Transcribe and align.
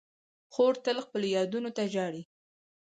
خور 0.53 0.73
تل 0.85 0.97
خپلو 1.05 1.27
یادونو 1.37 1.69
ته 1.77 1.83
ژاړي. 1.93 2.23